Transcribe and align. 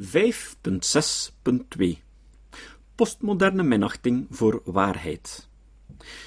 5.6.2 0.00 0.04
Postmoderne 2.94 3.62
minachting 3.62 4.26
voor 4.30 4.62
waarheid. 4.64 5.48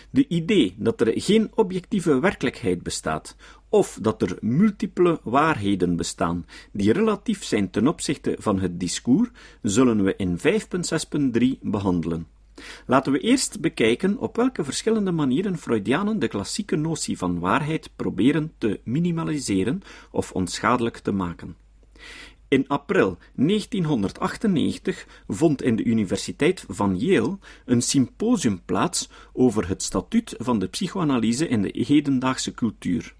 De 0.10 0.28
idee 0.28 0.76
dat 0.78 1.02
er 1.02 1.21
geen 1.21 1.52
objectieve 1.55 2.20
werkelijkheid 2.20 2.84
bestaat, 2.84 3.36
of 3.70 3.97
dat 4.02 4.21
er 4.21 4.38
multiple 4.42 5.20
waarheden 5.23 5.96
bestaan 5.96 6.46
die 6.71 6.94
relatief 6.94 7.44
zijn 7.44 7.70
ten 7.70 7.88
opzichte 7.88 8.36
van 8.39 8.60
het 8.60 8.80
discours, 8.80 9.30
zullen 9.62 10.04
we 10.04 10.16
in 10.16 10.40
5.6.3 10.40 11.60
behandelen. 11.62 12.28
Laten 12.86 13.12
we 13.12 13.20
eerst 13.20 13.60
bekijken 13.60 14.18
op 14.18 14.36
welke 14.36 14.64
verschillende 14.64 15.12
manieren 15.12 15.58
Freudianen 15.58 16.20
de 16.20 16.28
klassieke 16.28 16.76
notie 16.76 17.18
van 17.18 17.40
waarheid 17.40 17.90
proberen 17.96 18.54
te 18.58 18.80
minimaliseren 18.84 19.82
of 20.12 20.32
onschadelijk 20.32 20.98
te 20.98 21.12
maken. 21.12 21.56
In 22.52 22.68
april 22.68 23.18
1998 23.36 25.07
vond 25.28 25.61
in 25.61 25.75
de 25.75 25.83
Universiteit 25.83 26.65
van 26.68 27.00
Yale 27.00 27.37
een 27.65 27.82
symposium 27.82 28.61
plaats 28.65 29.09
over 29.33 29.68
het 29.68 29.83
statuut 29.83 30.36
van 30.37 30.59
de 30.59 30.68
psychoanalyse 30.68 31.47
in 31.47 31.61
de 31.61 31.86
hedendaagse 31.87 32.53
cultuur. 32.53 33.14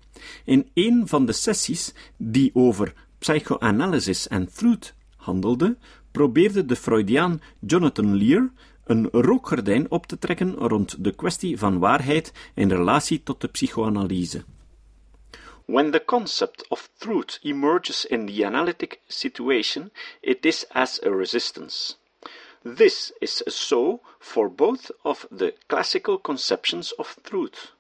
In 0.46 0.70
een 0.74 1.08
van 1.08 1.26
de 1.26 1.32
sessies 1.32 1.94
die 2.18 2.52
over 2.54 2.94
psychoanalysis 3.20 4.28
en 4.28 4.54
truth 4.54 4.94
handelde, 5.16 5.78
probeerde 6.12 6.66
de 6.66 6.76
Freudiaan 6.76 7.42
Jonathan 7.60 8.16
Lear 8.16 8.52
een 8.84 9.10
rookgordijn 9.12 9.92
op 9.92 10.06
te 10.06 10.20
trekken 10.20 10.54
rond 10.54 11.04
de 11.04 11.16
kwestie 11.16 11.58
van 11.58 11.80
waarheid 11.80 12.34
in 12.56 12.70
relatie 12.70 13.24
tot 13.24 13.42
de 13.42 13.48
psychoanalyse. 13.48 14.44
When 15.72 15.92
the 15.92 16.02
concept 16.02 16.64
of 16.70 16.90
truth 17.00 17.40
emerges 17.44 18.06
in 18.06 18.26
the 18.26 18.44
analytic 18.44 19.00
situation, 19.08 19.92
it 20.22 20.46
is 20.46 20.66
as 20.72 21.00
a 21.02 21.12
resistance. 21.12 21.96
This 22.62 23.14
is 23.22 23.44
so 23.48 24.02
for 24.20 24.50
both 24.50 24.92
of 25.04 25.26
the 25.32 25.54
classical 25.68 26.18
conceptions 26.18 26.92
of 26.92 27.16
truth 27.24 27.72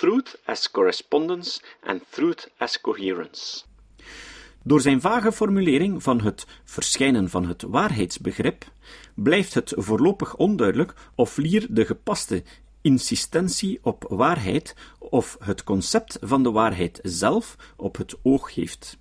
truth 0.00 0.36
as 0.44 0.70
correspondence 0.70 1.60
and 1.82 2.00
truth 2.10 2.48
as 2.58 2.80
coherence. 2.80 3.64
Door 4.62 4.80
zijn 4.80 5.00
vage 5.00 5.32
formulering 5.32 6.02
van 6.02 6.20
het 6.20 6.46
verschijnen 6.64 7.30
van 7.30 7.46
het 7.46 7.62
waarheidsbegrip 7.62 8.64
blijft 9.14 9.54
het 9.54 9.72
voorlopig 9.76 10.36
onduidelijk 10.36 10.94
of 11.14 11.36
Lier 11.36 11.66
de 11.70 11.84
gepaste 11.84 12.42
insistentie 12.86 13.78
op 13.82 14.04
waarheid 14.08 14.74
of 14.98 15.36
het 15.40 15.64
concept 15.64 16.18
van 16.20 16.42
de 16.42 16.50
waarheid 16.50 17.00
zelf 17.02 17.56
op 17.76 17.96
het 17.96 18.16
oog 18.22 18.54
heeft. 18.54 18.96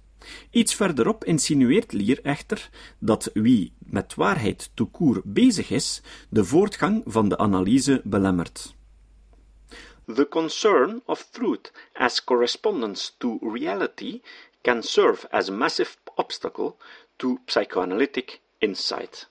Iets 0.49 0.75
verderop 0.75 1.23
insinueert 1.23 1.91
Lier 1.93 2.19
echter 2.23 2.69
dat 2.99 3.29
wie 3.33 3.73
met 3.79 4.15
waarheid 4.15 4.71
court 4.91 5.23
bezig 5.23 5.69
is, 5.69 6.01
de 6.29 6.45
voortgang 6.45 7.03
van 7.05 7.29
de 7.29 7.37
analyse 7.37 8.01
belemmert. 8.03 8.75
The 10.15 10.27
concern 10.27 11.01
of 11.05 11.27
truth 11.31 11.71
as 11.93 12.23
correspondence 12.23 13.11
to 13.17 13.37
reality 13.41 14.21
can 14.61 14.83
serve 14.83 15.31
as 15.31 15.49
a 15.49 15.53
massive 15.53 15.97
obstacle 16.15 16.75
to 17.15 17.39
psychoanalytic 17.45 18.41
insight. 18.57 19.29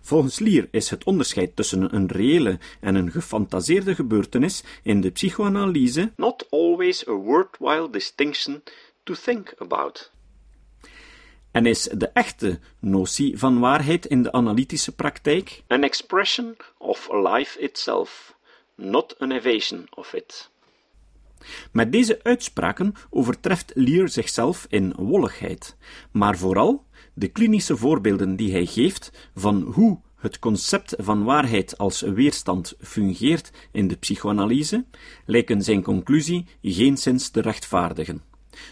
Volgens 0.00 0.38
Lier 0.38 0.68
is 0.70 0.90
het 0.90 1.04
onderscheid 1.04 1.56
tussen 1.56 1.94
een 1.94 2.06
reële 2.06 2.58
en 2.80 2.94
een 2.94 3.10
gefantaseerde 3.10 3.94
gebeurtenis 3.94 4.62
in 4.82 5.00
de 5.00 5.10
psychoanalyse 5.10 6.12
not 6.16 6.46
always 6.50 7.08
a 7.08 7.12
worthwhile 7.12 7.90
distinction 7.90 8.62
to 9.02 9.14
think 9.14 9.54
about. 9.58 10.10
En 11.50 11.66
is 11.66 11.82
de 11.82 12.08
echte 12.08 12.58
notie 12.80 13.38
van 13.38 13.60
waarheid 13.60 14.06
in 14.06 14.22
de 14.22 14.32
analytische 14.32 14.94
praktijk 14.94 15.62
an 15.66 15.82
expression 15.82 16.56
of 16.78 17.08
life 17.12 17.60
itself, 17.60 18.36
not 18.74 19.18
an 19.18 19.32
evasion 19.32 19.86
of 19.90 20.12
it. 20.12 20.50
Met 21.72 21.92
deze 21.92 22.20
uitspraken 22.22 22.92
overtreft 23.10 23.72
Lear 23.74 24.08
zichzelf 24.08 24.66
in 24.68 24.94
wolligheid, 24.96 25.76
maar 26.10 26.38
vooral 26.38 26.84
de 27.14 27.28
klinische 27.28 27.76
voorbeelden 27.76 28.36
die 28.36 28.52
hij 28.52 28.66
geeft 28.66 29.30
van 29.34 29.62
hoe 29.62 30.00
het 30.16 30.38
concept 30.38 30.94
van 30.98 31.24
waarheid 31.24 31.78
als 31.78 32.00
weerstand 32.00 32.74
fungeert 32.80 33.50
in 33.72 33.88
de 33.88 33.96
psychoanalyse, 33.96 34.84
lijken 35.26 35.62
zijn 35.62 35.82
conclusie 35.82 36.46
geenszins 36.62 37.28
te 37.28 37.40
rechtvaardigen. 37.40 38.22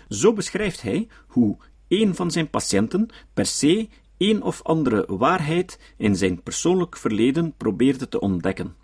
Zo 0.09 0.33
beschrijft 0.33 0.83
hij 0.83 1.09
hoe 1.27 1.57
een 1.89 2.15
van 2.15 2.31
zijn 2.31 2.51
patiënten 2.51 3.09
per 3.35 3.47
se 3.47 3.89
een 4.19 4.43
of 4.43 4.63
andere 4.63 5.05
waarheid 5.07 5.79
in 5.97 6.17
zijn 6.17 6.43
persoonlijk 6.43 6.97
verleden 6.97 7.55
probeerde 7.57 8.09
te 8.09 8.21
ontdekken. 8.21 8.75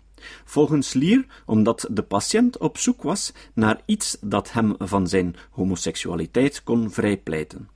Volgens 0.45 0.93
Lier 0.93 1.25
omdat 1.45 1.87
de 1.91 2.03
patiënt 2.03 2.57
op 2.57 2.77
zoek 2.77 3.01
was 3.03 3.33
naar 3.53 3.81
iets 3.85 4.17
dat 4.21 4.51
hem 4.51 4.75
van 4.77 5.07
zijn 5.07 5.35
homoseksualiteit 5.49 6.63
kon 6.63 6.91
vrijpleiten. 6.91 7.69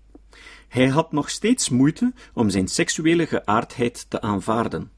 Hij 0.67 0.87
had 0.87 1.11
nog 1.11 1.29
steeds 1.29 1.69
moeite 1.69 2.13
om 2.33 2.49
zijn 2.49 2.67
seksuele 2.67 3.27
geaardheid 3.27 4.05
te 4.09 4.21
aanvaarden. 4.21 4.91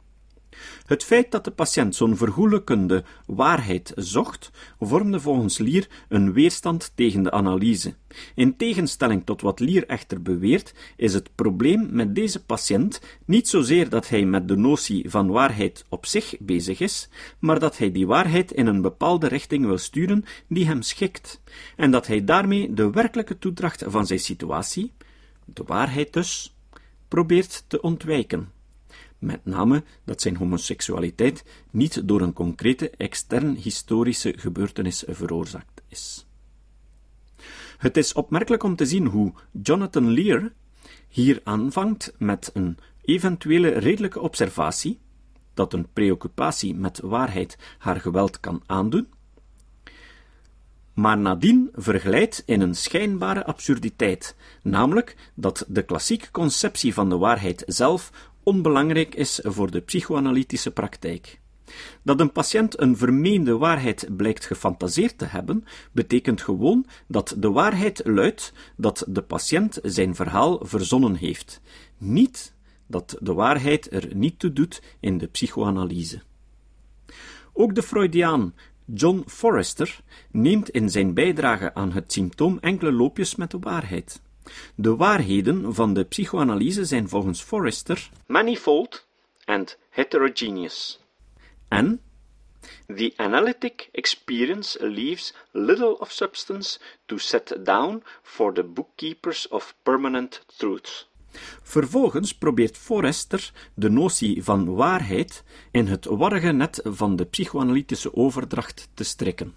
Het 0.86 1.04
feit 1.04 1.32
dat 1.32 1.44
de 1.44 1.52
patiënt 1.52 1.96
zo'n 1.96 2.18
vergoelijkende 2.18 3.04
waarheid 3.26 3.92
zocht, 3.96 4.52
vormde 4.80 5.20
volgens 5.20 5.58
Lier 5.58 5.88
een 6.10 6.34
weerstand 6.34 6.92
tegen 6.96 7.24
de 7.24 7.32
analyse. 7.32 7.94
In 8.36 8.58
tegenstelling 8.58 9.26
tot 9.26 9.42
wat 9.42 9.60
Lier 9.60 9.86
echter 9.88 10.22
beweert, 10.22 10.74
is 10.96 11.14
het 11.14 11.36
probleem 11.36 11.88
met 11.92 12.16
deze 12.16 12.44
patiënt 12.44 13.02
niet 13.26 13.48
zozeer 13.48 13.90
dat 13.90 14.10
hij 14.10 14.26
met 14.26 14.48
de 14.48 14.56
notie 14.56 15.10
van 15.10 15.28
waarheid 15.28 15.86
op 15.90 16.06
zich 16.06 16.36
bezig 16.40 16.80
is, 16.80 17.10
maar 17.40 17.60
dat 17.60 17.78
hij 17.78 17.92
die 17.92 18.08
waarheid 18.08 18.52
in 18.52 18.68
een 18.68 18.82
bepaalde 18.82 19.28
richting 19.28 19.66
wil 19.66 19.78
sturen 19.78 20.26
die 20.48 20.66
hem 20.66 20.82
schikt, 20.82 21.42
en 21.76 21.92
dat 21.92 22.08
hij 22.08 22.24
daarmee 22.24 22.74
de 22.74 22.90
werkelijke 22.92 23.38
toedracht 23.38 23.84
van 23.88 24.08
zijn 24.08 24.20
situatie, 24.20 24.94
de 25.46 25.64
waarheid 25.66 26.14
dus, 26.14 26.56
probeert 27.08 27.64
te 27.68 27.82
ontwijken 27.82 28.56
met 29.20 29.46
name 29.46 29.84
dat 30.04 30.22
zijn 30.22 30.36
homoseksualiteit 30.36 31.44
niet 31.72 32.08
door 32.08 32.22
een 32.22 32.34
concrete 32.34 32.90
extern 32.90 33.56
historische 33.56 34.34
gebeurtenis 34.38 35.04
veroorzaakt 35.08 35.82
is. 35.88 36.26
Het 37.78 37.98
is 37.98 38.14
opmerkelijk 38.14 38.64
om 38.64 38.76
te 38.76 38.86
zien 38.86 39.06
hoe 39.06 39.34
Jonathan 39.62 40.12
Lear 40.12 40.52
hier 41.08 41.42
aanvangt 41.44 42.14
met 42.18 42.50
een 42.54 42.78
eventuele 43.02 43.70
redelijke 43.70 44.20
observatie 44.20 45.00
dat 45.54 45.74
een 45.74 45.88
preoccupatie 45.94 46.76
met 46.76 47.00
waarheid 47.00 47.58
haar 47.78 48.00
geweld 48.00 48.40
kan 48.40 48.64
aandoen, 48.66 49.08
maar 50.94 51.18
nadien 51.18 51.70
verglijdt 51.74 52.44
in 52.46 52.62
een 52.62 52.76
schijnbare 52.76 53.46
absurditeit, 53.46 54.36
namelijk 54.62 55.16
dat 55.34 55.66
de 55.68 55.84
klassieke 55.84 56.32
conceptie 56.32 56.94
van 56.94 57.10
de 57.10 57.18
waarheid 57.18 57.64
zelf 57.66 58.12
onbelangrijk 58.48 59.16
is 59.16 59.40
voor 59.44 59.72
de 59.72 59.82
psychoanalytische 59.82 60.72
praktijk. 60.72 61.40
Dat 62.04 62.20
een 62.20 62.32
patiënt 62.32 62.82
een 62.82 62.98
vermeende 62.98 63.58
waarheid 63.58 64.08
blijkt 64.18 64.46
gefantaseerd 64.46 65.18
te 65.18 65.26
hebben, 65.26 65.64
betekent 65.92 66.42
gewoon 66.42 66.86
dat 67.08 67.36
de 67.38 67.52
waarheid 67.52 68.02
luidt 68.06 68.54
dat 68.76 69.06
de 69.08 69.22
patiënt 69.22 69.80
zijn 69.84 70.16
verhaal 70.16 70.60
verzonnen 70.66 71.16
heeft, 71.16 71.62
niet 71.98 72.54
dat 72.86 73.18
de 73.20 73.34
waarheid 73.34 73.94
er 73.94 74.16
niet 74.16 74.40
toe 74.40 74.54
doet 74.54 74.82
in 75.00 75.18
de 75.18 75.28
psychoanalyse. 75.28 76.22
Ook 77.54 77.76
de 77.76 77.84
Freudiaan 77.84 78.54
John 78.86 79.24
Forrester 79.26 80.02
neemt 80.32 80.70
in 80.70 80.90
zijn 80.90 81.14
bijdrage 81.14 81.74
aan 81.74 81.92
het 81.92 82.14
symptoom 82.14 82.58
enkele 82.62 82.92
loopjes 82.92 83.36
met 83.36 83.52
de 83.52 83.60
waarheid. 83.60 84.22
De 84.76 84.96
waarheden 84.96 85.74
van 85.74 85.94
de 85.94 86.04
psychoanalyse 86.04 86.86
zijn 86.86 87.10
volgens 87.10 87.42
Forrester 87.42 88.10
manifold 88.26 89.08
and 89.46 89.78
heterogeneous. 89.90 91.00
En 91.68 92.02
The 92.88 93.14
analytic 93.18 93.90
experience 93.94 94.78
leaves 94.80 95.34
little 95.54 96.00
of 96.00 96.12
substance 96.12 96.80
to 97.08 97.18
set 97.18 97.66
down 97.66 98.04
for 98.24 98.54
the 98.54 98.64
bookkeepers 98.64 99.48
of 99.48 99.76
permanent 99.84 100.46
truth. 100.58 101.08
Vervolgens 101.62 102.34
probeert 102.34 102.78
Forrester 102.78 103.52
de 103.74 103.90
notie 103.90 104.44
van 104.44 104.76
waarheid 104.76 105.44
in 105.72 105.88
het 105.88 106.06
warrige 106.06 106.52
net 106.52 106.82
van 106.84 107.16
de 107.16 107.26
psychoanalytische 107.26 108.14
overdracht 108.14 108.90
te 108.94 109.04
strikken 109.04 109.56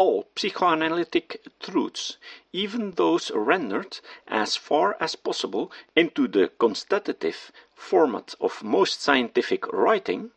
all 0.00 0.26
psychoanalytic 0.34 1.26
truths, 1.60 2.16
even 2.54 2.92
those 2.92 3.30
rendered 3.34 4.00
as 4.26 4.56
far 4.56 4.96
as 4.98 5.14
possible 5.14 5.70
into 5.94 6.26
the 6.26 6.48
constitutive 6.58 7.52
format 7.74 8.34
of 8.40 8.64
most 8.64 9.02
scientific 9.02 9.62
writing, 9.74 10.30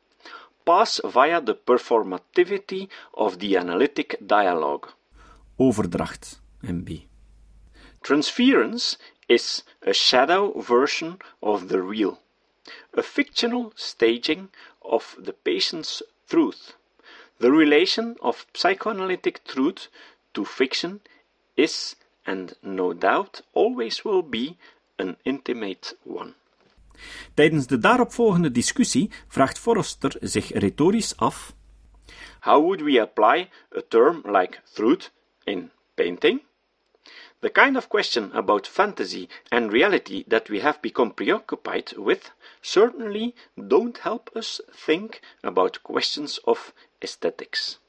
pass 0.65 1.00
via 1.06 1.39
the 1.39 1.56
performativity 1.56 2.89
of 3.13 3.39
the 3.39 3.56
analytic 3.56 4.10
dialogue. 4.25 4.89
Overdracht, 5.57 6.39
MB. 6.62 6.89
Transference 8.01 8.98
is 9.30 9.63
a 9.81 9.94
shadow 9.94 10.60
version 10.60 11.19
of 11.42 11.69
the 11.69 11.81
real, 11.81 12.19
a 12.94 13.01
fictional 13.01 13.71
staging 13.77 14.50
of 14.81 15.15
the 15.18 15.31
patient's 15.31 16.04
truth. 16.27 16.74
The 17.39 17.51
relation 17.51 18.15
of 18.19 18.45
psychoanalytic 18.53 19.44
truth 19.44 19.89
to 20.33 20.45
fiction 20.45 21.01
is, 21.56 21.95
and 22.25 22.56
no 22.62 22.94
doubt 22.94 23.41
always 23.53 24.03
will 24.03 24.24
be, 24.24 24.57
an 24.97 25.18
intimate 25.24 25.95
one. 26.03 26.33
Tijdens 27.33 27.68
de 27.68 27.77
daaropvolgende 27.77 28.51
discussie 28.51 29.09
vraagt 29.27 29.59
Forrester 29.59 30.15
zich 30.21 30.51
retorisch 30.53 31.18
af: 31.18 31.53
How 32.39 32.62
would 32.62 32.81
we 32.81 33.01
apply 33.01 33.50
a 33.71 33.81
term 33.88 34.21
like 34.25 34.62
truth 34.74 35.12
in 35.44 35.71
painting? 35.94 36.41
The 37.39 37.50
kind 37.50 37.75
of 37.75 37.88
question 37.88 38.31
about 38.33 38.68
fantasy 38.68 39.27
and 39.50 39.71
reality 39.71 40.24
that 40.27 40.50
we 40.50 40.59
have 40.62 40.79
become 40.81 41.13
preoccupied 41.13 41.94
with 41.97 42.31
certainly 42.62 43.33
don't 43.56 43.97
help 43.97 44.29
us 44.36 44.62
think 44.86 45.19
about 45.41 45.81
questions 45.83 46.39
of 46.44 46.74
aesthetics. 47.03 47.81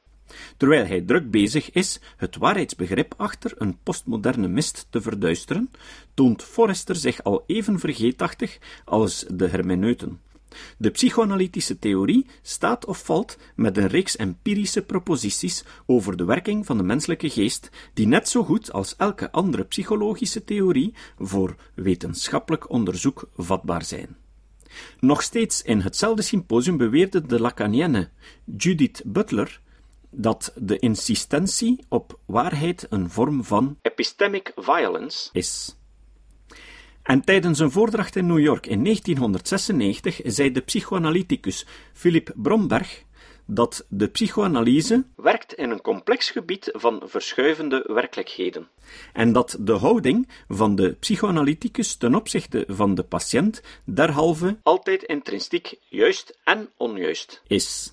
Terwijl 0.56 0.86
hij 0.86 1.00
druk 1.00 1.30
bezig 1.30 1.70
is 1.70 2.00
het 2.16 2.36
waarheidsbegrip 2.36 3.14
achter 3.16 3.52
een 3.56 3.78
postmoderne 3.82 4.48
mist 4.48 4.86
te 4.90 5.00
verduisteren, 5.00 5.70
toont 6.14 6.42
Forrester 6.42 6.96
zich 6.96 7.22
al 7.22 7.44
even 7.46 7.78
vergeetachtig 7.78 8.58
als 8.84 9.24
de 9.28 9.48
hermeneuten. 9.48 10.20
De 10.78 10.90
psychoanalytische 10.90 11.78
theorie 11.78 12.26
staat 12.42 12.84
of 12.84 13.04
valt 13.04 13.38
met 13.56 13.76
een 13.76 13.86
reeks 13.86 14.16
empirische 14.16 14.82
proposities 14.82 15.64
over 15.86 16.16
de 16.16 16.24
werking 16.24 16.66
van 16.66 16.76
de 16.76 16.82
menselijke 16.82 17.30
geest, 17.30 17.70
die 17.94 18.06
net 18.06 18.28
zo 18.28 18.44
goed 18.44 18.72
als 18.72 18.96
elke 18.96 19.30
andere 19.32 19.64
psychologische 19.64 20.44
theorie 20.44 20.94
voor 21.18 21.56
wetenschappelijk 21.74 22.70
onderzoek 22.70 23.28
vatbaar 23.36 23.84
zijn. 23.84 24.16
Nog 25.00 25.22
steeds 25.22 25.62
in 25.62 25.80
hetzelfde 25.80 26.22
symposium 26.22 26.76
beweerde 26.76 27.26
de 27.26 27.40
Lacanienne 27.40 28.10
Judith 28.56 29.02
Butler 29.04 29.60
dat 30.10 30.52
de 30.56 30.78
insistentie 30.78 31.84
op 31.88 32.18
waarheid 32.26 32.86
een 32.90 33.10
vorm 33.10 33.44
van 33.44 33.78
epistemic 33.82 34.52
violence 34.56 35.28
is. 35.32 35.76
En 37.02 37.24
tijdens 37.24 37.58
een 37.58 37.70
voordracht 37.70 38.16
in 38.16 38.26
New 38.26 38.38
York 38.38 38.66
in 38.66 38.82
1996 38.82 40.20
zei 40.24 40.52
de 40.52 40.60
psychoanalyticus 40.60 41.66
Philip 41.92 42.32
Bromberg 42.34 43.04
dat 43.46 43.86
de 43.88 44.08
psychoanalyse 44.08 45.04
werkt 45.16 45.54
in 45.54 45.70
een 45.70 45.80
complex 45.80 46.30
gebied 46.30 46.68
van 46.72 47.02
verschuivende 47.04 47.84
werkelijkheden. 47.86 48.68
En 49.12 49.32
dat 49.32 49.56
de 49.60 49.72
houding 49.72 50.28
van 50.48 50.74
de 50.74 50.92
psychoanalyticus 50.92 51.96
ten 51.96 52.14
opzichte 52.14 52.64
van 52.68 52.94
de 52.94 53.02
patiënt 53.02 53.62
derhalve 53.84 54.58
altijd 54.62 55.02
intrinsiek 55.02 55.74
juist 55.88 56.38
en 56.44 56.70
onjuist 56.76 57.42
is. 57.46 57.92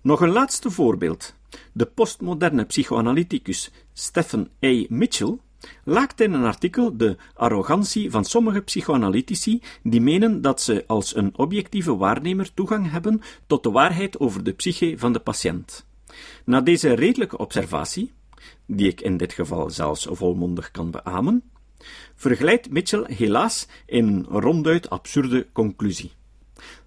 Nog 0.00 0.20
een 0.20 0.32
laatste 0.32 0.70
voorbeeld. 0.70 1.34
De 1.72 1.86
postmoderne 1.86 2.64
psychoanalyticus 2.64 3.70
Stephen 3.92 4.50
A. 4.64 4.84
Mitchell 4.88 5.38
laakt 5.84 6.20
in 6.20 6.32
een 6.32 6.44
artikel 6.44 6.96
de 6.96 7.16
arrogantie 7.34 8.10
van 8.10 8.24
sommige 8.24 8.60
psychoanalytici 8.60 9.62
die 9.82 10.00
menen 10.00 10.42
dat 10.42 10.60
ze 10.60 10.84
als 10.86 11.16
een 11.16 11.32
objectieve 11.36 11.96
waarnemer 11.96 12.54
toegang 12.54 12.90
hebben 12.90 13.20
tot 13.46 13.62
de 13.62 13.70
waarheid 13.70 14.20
over 14.20 14.44
de 14.44 14.52
psyche 14.52 14.94
van 14.98 15.12
de 15.12 15.20
patiënt. 15.20 15.86
Na 16.44 16.60
deze 16.60 16.92
redelijke 16.92 17.38
observatie, 17.38 18.12
die 18.66 18.88
ik 18.88 19.00
in 19.00 19.16
dit 19.16 19.32
geval 19.32 19.70
zelfs 19.70 20.06
volmondig 20.10 20.70
kan 20.70 20.90
beamen, 20.90 21.42
verglijdt 22.14 22.70
Mitchell 22.70 23.04
helaas 23.06 23.66
in 23.86 24.06
een 24.06 24.26
ronduit 24.40 24.90
absurde 24.90 25.46
conclusie. 25.52 26.12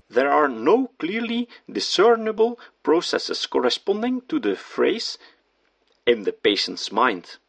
There 0.08 0.30
are 0.30 0.48
no 0.48 0.92
clearly 0.98 1.50
discernible 1.66 2.58
processes 2.82 3.48
corresponding 3.48 4.24
to 4.28 4.40
the 4.40 4.56
phrase 4.56 5.18
in 6.04 6.24
the 6.24 6.32
patient's 6.32 6.90
mind. 6.90 7.40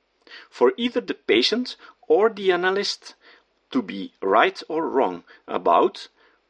For 0.50 0.72
either 0.76 1.00
the 1.00 1.14
patient 1.14 1.76
or 2.06 2.30
the 2.30 2.52
analyst 2.52 3.14
to 3.70 3.82
be 3.82 4.12
right 4.22 4.62
or 4.69 4.88
wrong 4.88 5.25
about, 5.46 6.08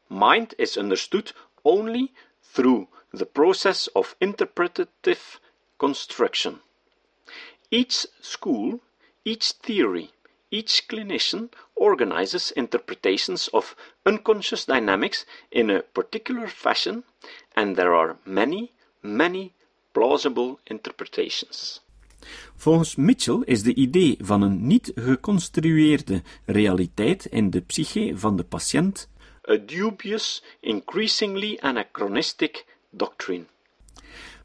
mind 0.08 0.54
is 0.58 0.76
understood 0.76 1.32
only 1.64 2.12
through 2.42 2.88
the 3.12 3.26
process 3.26 3.88
of 3.88 4.16
interpretative 4.20 5.40
construction. 5.78 6.60
Each 7.70 8.06
school, 8.20 8.80
each 9.24 9.52
theory, 9.52 10.10
each 10.50 10.88
clinician 10.88 11.50
organizes 11.76 12.50
interpretations 12.52 13.48
of 13.48 13.76
unconscious 14.06 14.64
dynamics 14.64 15.26
in 15.50 15.70
a 15.70 15.82
particular 15.82 16.48
fashion, 16.48 17.04
and 17.54 17.76
there 17.76 17.94
are 17.94 18.16
many, 18.24 18.72
many 19.02 19.52
plausible 19.92 20.58
interpretations. 20.66 21.80
Volgens 22.56 22.96
Mitchell 22.96 23.42
is 23.44 23.62
de 23.62 23.74
idee 23.74 24.16
van 24.20 24.42
een 24.42 24.66
niet 24.66 24.92
geconstrueerde 24.94 26.22
realiteit 26.44 27.24
in 27.24 27.50
de 27.50 27.60
psyche 27.60 28.12
van 28.14 28.36
de 28.36 28.44
patiënt 28.44 29.08
a 29.50 29.56
dubious, 29.56 30.42
increasingly 30.60 31.58
anachronistic 31.60 32.64
doctrine. 32.90 33.46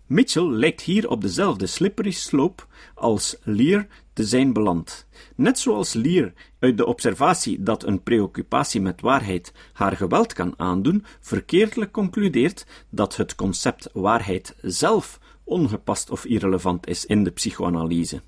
Mitchell 0.06 0.50
lijkt 0.50 0.82
hier 0.82 1.10
op 1.10 1.22
dezelfde 1.22 1.68
slippery 1.68 2.12
slope 2.12 2.64
als 2.96 3.36
Lear 3.44 3.88
te 4.14 4.24
zijn 4.24 4.54
beland. 4.54 5.08
Net 5.36 5.60
zoals 5.60 5.94
Lear 5.94 6.34
uit 6.60 6.78
de 6.78 6.86
observatie 6.86 7.64
dat 7.64 7.84
een 7.84 8.04
preoccupatie 8.04 8.82
met 8.82 9.02
waarheid 9.02 9.54
haar 9.74 9.98
geweld 9.98 10.34
kan 10.34 10.54
aandoen, 10.58 11.06
verkeerdelijk 11.20 11.92
concludeert 11.92 12.66
dat 12.90 13.16
het 13.16 13.36
concept 13.36 13.90
waarheid 13.94 14.56
zelf 14.62 15.20
ongepast 15.44 16.10
of 16.10 16.26
irrelevant 16.26 16.88
is 16.88 17.06
in 17.06 17.24
de 17.24 17.32
psychoanalyse. 17.32 18.22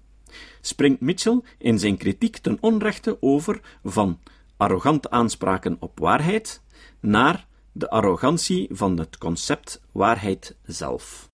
Springt 0.62 1.02
Mitchell 1.02 1.42
in 1.58 1.80
zijn 1.80 1.98
kritiek 1.98 2.38
ten 2.38 2.58
onrechte 2.62 3.18
over 3.22 3.62
van 3.84 4.20
arrogante 4.58 5.10
aanspraken 5.10 5.78
op 5.80 6.00
waarheid 6.00 6.62
naar 7.00 7.48
de 7.72 7.90
arrogantie 7.90 8.68
van 8.72 8.98
het 8.98 9.18
concept 9.18 9.82
waarheid 9.92 10.56
zelf. 10.64 11.30